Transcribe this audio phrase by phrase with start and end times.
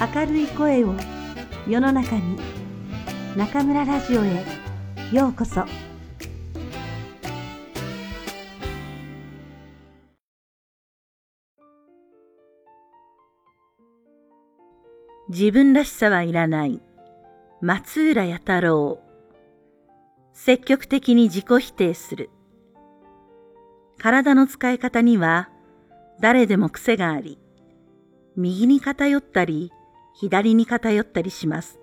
[0.00, 0.94] 明るい声を
[1.68, 2.38] 世の中に
[3.36, 4.46] 中村ラジオへ
[5.12, 5.66] ようこそ。
[15.28, 16.80] 自分らしさはいらない。
[17.60, 19.02] 松浦弥太郎。
[20.32, 22.30] 積極的に自己否定する。
[23.98, 25.50] 体の使い方には
[26.20, 27.38] 誰でも癖があり
[28.34, 29.70] 右に偏ったり
[30.14, 31.80] 左に偏ったりします。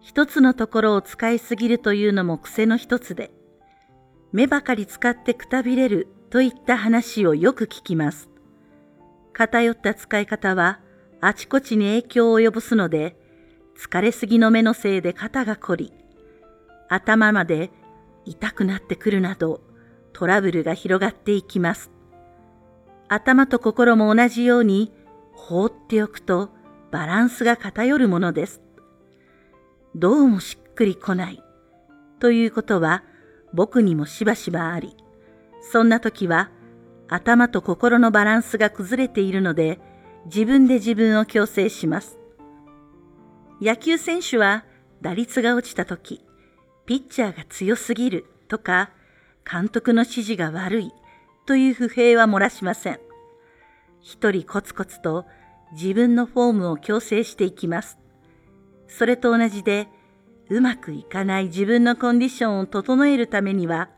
[0.00, 3.30] 一つのところを使いすぎるというのも癖の一つで、
[4.32, 8.30] 目ばかり使ってくたびれるといった話をよく聞きます。
[9.32, 10.80] 偏った使い方は
[11.20, 13.16] あちこちに影響を及ぼすので、
[13.76, 15.92] 疲れすぎの目のせいで肩が凝り、
[16.88, 17.70] 頭まで
[18.24, 19.62] 痛くなってくるなど
[20.12, 21.90] トラブルが広がっていきます。
[23.08, 24.92] 頭と心も同じように
[25.32, 26.50] 放っておくと
[26.90, 28.60] バランスが偏るものです。
[29.94, 31.42] どうもしっくりこない。
[32.18, 33.04] ということは
[33.52, 34.96] 僕にもしばしばあり、
[35.72, 36.50] そんな時は
[37.08, 39.80] 頭と心のバランスが崩れているので
[40.26, 42.18] 自分で自分を強制します。
[43.60, 44.64] 野球選手は
[45.00, 46.24] 打率が落ちた時、
[46.86, 48.90] ピッチャーが強すぎるとか、
[49.50, 50.92] 監督の指示が悪い
[51.46, 53.00] という不平は漏らしません。
[54.00, 55.26] 一人コツコツと
[55.72, 57.98] 自分のフォームを矯正していきます。
[58.88, 59.88] それと同じで、
[60.48, 63.88] うまくいかない自分のコンディションを整えるためには、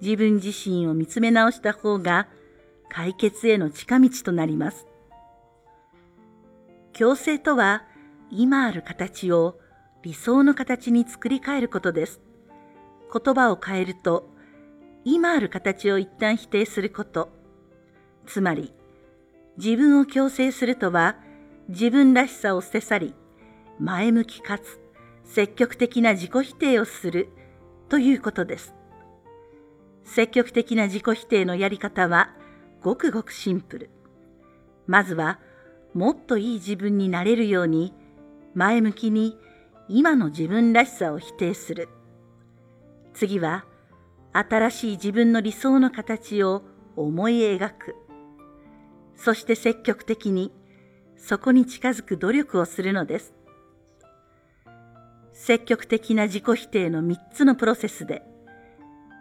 [0.00, 2.28] 自分自身を見つめ直した方が
[2.88, 4.86] 解決への近道となります。
[6.92, 7.84] 矯正とは、
[8.30, 9.58] 今ある形を
[10.02, 12.20] 理想の形に作り変えることです。
[13.12, 14.28] 言葉を変えると、
[15.04, 17.30] 今ある形を一旦否定すること。
[18.26, 18.72] つまり、
[19.58, 21.16] 自分を強制するとは、
[21.68, 23.14] 自分らしさを捨て去り、
[23.78, 24.80] 前向きかつ
[25.24, 27.28] 積極的な自己否定をする
[27.88, 28.74] ということです。
[30.04, 32.30] 積極的な自己否定のやり方は
[32.82, 33.90] ごくごくシンプル。
[34.86, 35.38] まずは、
[35.94, 37.94] もっといい自分になれるように、
[38.54, 39.38] 前向きに
[39.88, 41.88] 今の自分らしさを否定する。
[43.14, 43.64] 次は、
[44.32, 46.62] 新しい自分の理想の形を
[46.96, 47.96] 思い描く。
[49.16, 50.52] そして積極的に
[51.16, 53.34] そこに近づく努力をするのです。
[55.32, 58.22] 積極的な自己否定の3つのプロセスで、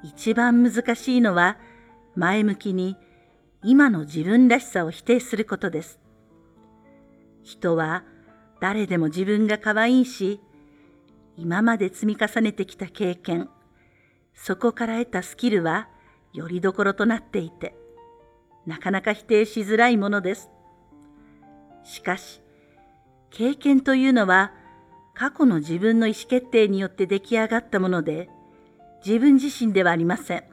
[0.04, 1.58] 一番難しいのは
[2.16, 2.98] 前向きに
[3.64, 6.00] 今の自分らしさを否定することです。
[7.44, 8.04] 人は
[8.60, 10.42] 誰でも自分が可愛いし、
[11.38, 13.50] 今まで積み重ねてきた経験、
[14.34, 15.88] そこから得たスキルは
[16.34, 17.76] よりどころとなっていて、
[18.66, 20.50] なかなか否定しづらいものです。
[21.84, 22.42] しかし、
[23.30, 24.52] 経験というのは
[25.14, 28.30] 過去の自分の意思決定によって出来上がったもので、
[29.06, 30.44] 自分自身ではありません。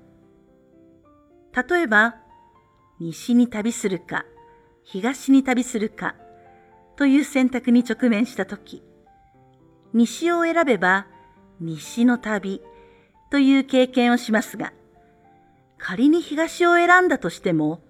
[1.54, 2.16] 例えば、
[3.00, 4.24] 西に旅するか、
[4.84, 6.16] 東に旅するか、
[6.96, 8.82] という選択に直面したとき、
[9.92, 11.06] 西を選べば、
[11.60, 12.60] 西の旅
[13.30, 14.72] という経験をしますが、
[15.78, 17.80] 仮に東を選んだとしても、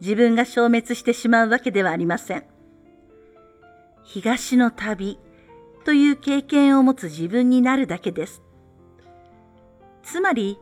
[0.00, 2.44] 自分が消滅してしまうわけではありません。
[4.04, 5.18] 東の旅
[5.84, 8.42] という経験を持つ自分になるだけです。
[10.02, 10.58] つまり、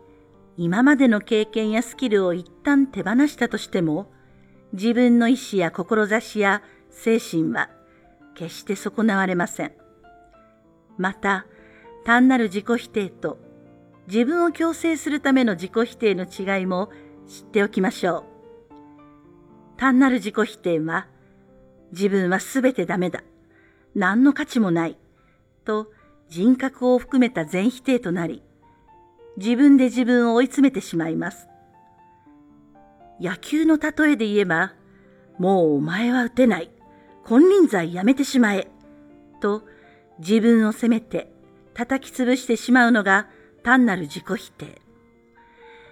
[0.56, 4.10] 今までの経験やスキルを一旦手放したとしても、
[4.72, 7.70] 自分の意志や志や精神は
[8.34, 9.72] 決して損なわれません。
[10.96, 11.46] また、
[12.04, 13.38] 単なる自己否定と
[14.06, 16.90] 自分を強制するための自己否定の違いも
[17.26, 18.33] 知っておきましょう。
[19.76, 21.06] 単なる自己否定は、
[21.92, 23.22] 自分はすべてダメだ。
[23.94, 24.96] 何の価値もない。
[25.64, 25.92] と
[26.28, 28.42] 人格を含めた全否定となり、
[29.36, 31.48] 自分で自分を追い詰めてしまいます。
[33.20, 34.74] 野球の例えで言えば、
[35.38, 36.70] もうお前は打てない。
[37.24, 38.68] 金輪際やめてしまえ。
[39.40, 39.62] と
[40.18, 41.32] 自分を責めて
[41.74, 43.28] 叩き潰してしまうのが
[43.62, 44.80] 単なる自己否定。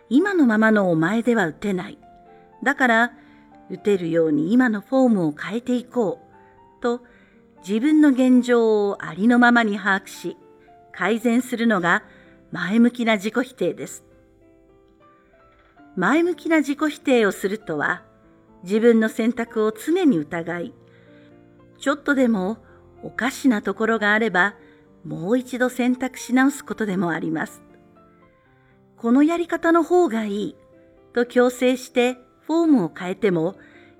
[0.08, 1.98] 今のままのお前では打てない。
[2.62, 3.12] だから
[3.72, 6.20] 打てるように今のフォームを変えていこ
[6.78, 7.00] うと
[7.66, 10.36] 自分の現状をありのままに把握し
[10.92, 12.04] 改善するのが
[12.50, 14.04] 前向きな自己否定です。
[15.96, 18.02] 前向きな自己否定をするとは
[18.62, 20.74] 自分の選択を常に疑い
[21.78, 22.58] ちょっとでも
[23.02, 24.54] おかしなところがあれば
[25.04, 27.62] もう一度選択し直すことでもあります。
[28.96, 30.56] このやり方の方がいい
[31.12, 33.56] と強制してフォームを変えても、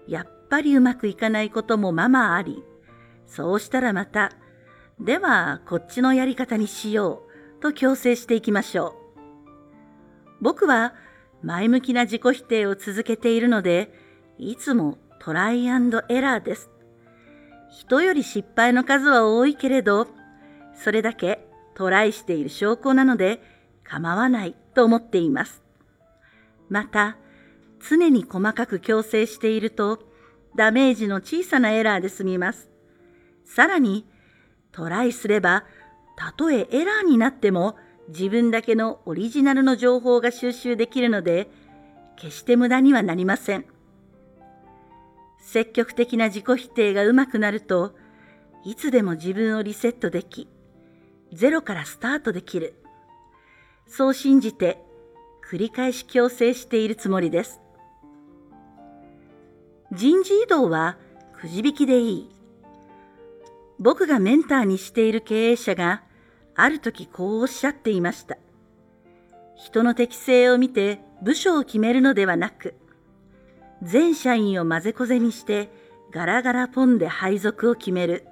[0.07, 2.63] やっぱりうまくいかないこともままあり、
[3.27, 4.33] そうしたらまた、
[5.01, 7.23] ではこっちのやり方にしよ
[7.59, 9.03] うと強制していきましょう。
[10.41, 10.95] 僕は
[11.43, 13.93] 前向きな自己否定を続けているので、
[14.39, 16.71] いつもトライエラーです。
[17.71, 20.09] 人より失敗の数は多いけれど、
[20.75, 23.41] それだけトライしている証拠なので
[23.83, 25.63] 構わないと思っています。
[26.69, 27.17] また、
[27.89, 30.01] 常に細かく矯正していると、
[30.55, 32.69] ダメージの小さなエラーで済みます。
[33.45, 34.07] さらに、
[34.71, 35.65] トライすれば、
[36.17, 37.77] たとえエラーになっても、
[38.09, 41.51] 自分だけのオリジナルの情報が収集できるので、
[42.17, 43.65] 決して無駄にはなりません。
[45.39, 47.95] 積極的な自己否定がうまくなると、
[48.65, 50.49] いつでも自分をリセットでき、
[51.33, 52.75] ゼロからスタートできる。
[53.89, 54.79] そう信じて、
[55.51, 57.61] 繰り返し強制しているつもりです。
[59.95, 60.97] 人事異動は
[61.39, 62.31] くじ引きでいい。
[63.79, 66.03] 僕がメンターにしている経営者が
[66.55, 68.39] ある時こうおっしゃっていました。
[69.55, 72.75] 人の適性を見て部署を決めるのではなく、
[73.83, 75.71] 全社員を混ぜこぜにして
[76.11, 78.27] ガラガラポンで配属を決める。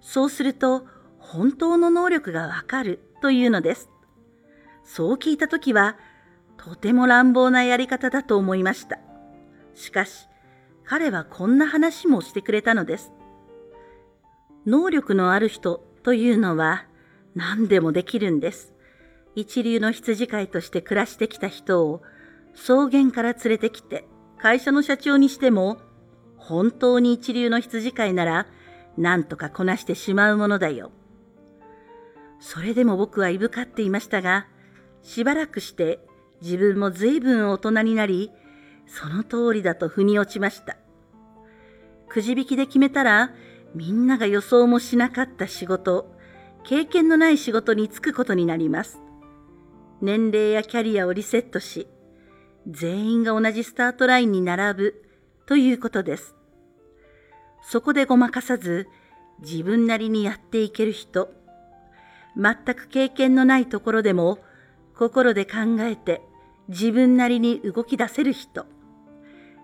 [0.00, 0.86] そうすると
[1.18, 3.90] 本当の能力がわかるというのです。
[4.84, 5.96] そう聞いた時は
[6.56, 9.00] とても乱暴なやり方だと思いました。
[9.74, 10.28] しかし
[10.92, 13.12] 彼はこんな話もしてくれたのです。
[14.66, 16.84] 能力のある人というのは
[17.34, 18.74] 何でもできるんです。
[19.34, 22.02] 一流の羊飼いとして暮らしてきた人を
[22.52, 24.06] 草原から連れてきて
[24.36, 25.78] 会社の社長にしても
[26.36, 28.46] 本当に一流の羊飼いなら
[28.98, 30.90] 何とかこなしてしまうものだよ。
[32.38, 34.46] それでも僕はいぶかっていましたが、
[35.00, 36.00] しばらくして
[36.42, 38.30] 自分も随分大人になり、
[38.86, 40.76] その通りだと腑に落ちました。
[42.12, 43.30] くじ引きで決めたら、
[43.74, 46.14] みんなが予想もしなかった仕事、
[46.62, 49.00] 経験のない仕事に就くことになります。
[50.02, 51.88] 年齢やキャリアをリセットし、
[52.68, 55.04] 全員が同じスタートラインに並ぶ
[55.46, 56.36] ということです。
[57.62, 58.88] そこでごまかさず、
[59.40, 61.32] 自分なりにやっていける人、
[62.36, 64.38] 全く経験のないところでも、
[64.94, 66.20] 心で考えて
[66.68, 68.66] 自分なりに動き出せる人。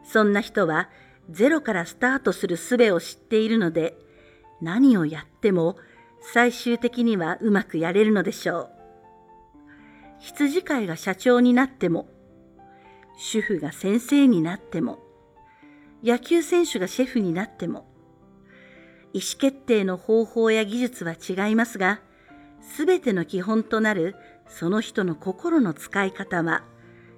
[0.02, 0.88] そんな人は
[1.30, 3.98] ゼロからスタートする術を知っているので、
[4.60, 5.76] 何をやっても
[6.32, 8.70] 最終的にはうまくやれるのでしょう。
[10.20, 12.08] 羊飼いが社長になっても、
[13.16, 14.98] 主婦が先生になっても、
[16.02, 17.86] 野球選手がシェフになっても、
[19.12, 22.00] 意思決定の方法や技術は違いますが、
[22.60, 24.16] すべての基本となる
[24.48, 26.64] その人の心の使い方は、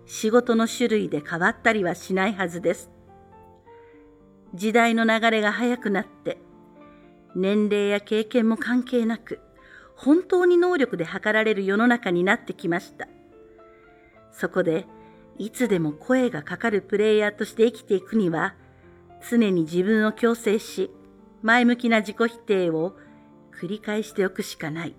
[0.06, 2.90] 仕事の種類で変わったりはしないはずです。
[4.54, 6.38] 時代の流れが速くなって、
[7.34, 9.40] 年齢や経験も関係なく、
[9.94, 13.06] 本当に能力で測られる世の中になってきました。
[14.32, 14.86] そこで、
[15.38, 18.54] いつでも声がかかるプレイヤーとして生きていくには、
[19.28, 20.90] 常に自分を強制し、
[21.42, 22.96] 前向きな自己否定を
[23.60, 24.96] 繰り返しておくしかない。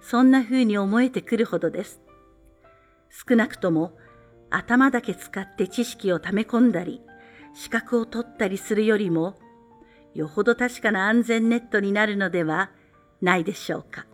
[0.00, 2.00] そんな風に思えてくるほどです。
[3.10, 3.92] 少なくとも
[4.50, 7.02] 頭だけ使って知識を溜め込んだり、
[7.54, 9.36] 資格を取ったりするよりも、
[10.14, 12.70] よほど確かな安全ネットになるのでは
[13.20, 14.06] ないでしょうか。